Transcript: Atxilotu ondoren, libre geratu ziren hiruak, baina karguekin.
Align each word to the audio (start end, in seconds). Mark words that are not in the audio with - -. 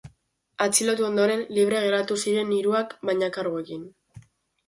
Atxilotu 0.65 1.05
ondoren, 1.07 1.43
libre 1.57 1.81
geratu 1.83 2.17
ziren 2.23 2.53
hiruak, 2.55 2.95
baina 3.09 3.31
karguekin. 3.37 3.85